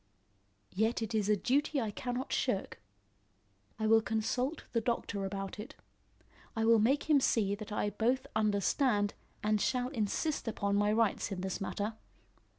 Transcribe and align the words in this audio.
"Yet 0.73 1.03
it 1.03 1.13
is 1.13 1.29
a 1.29 1.37
duty 1.37 1.79
I 1.79 1.91
cannot 1.91 2.33
shirk. 2.33 2.81
I 3.77 3.85
will 3.85 4.01
consult 4.01 4.63
the 4.71 4.81
doctor 4.81 5.25
about 5.25 5.59
it. 5.59 5.75
I 6.55 6.65
will 6.65 6.79
make 6.79 7.07
him 7.07 7.19
see 7.19 7.53
that 7.53 7.71
I 7.71 7.91
both 7.91 8.25
understand 8.35 9.13
and 9.43 9.61
shall 9.61 9.89
insist 9.89 10.47
upon 10.47 10.75
my 10.75 10.91
rights 10.91 11.31
in 11.31 11.41
this 11.41 11.61
matter. 11.61 11.93